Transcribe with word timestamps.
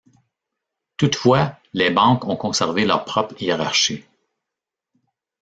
Toutefois, 0.97 1.59
les 1.73 1.91
banques 1.91 2.25
ont 2.25 2.35
conservé 2.35 2.85
leur 2.87 3.05
propre 3.05 3.39
hiérarchie. 3.39 4.03